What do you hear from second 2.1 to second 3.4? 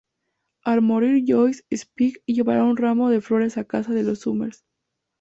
llevará un ramo de